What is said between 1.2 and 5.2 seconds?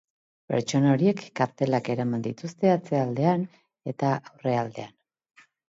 kartelak eraman dituzte atzealdean eta aurrealdean.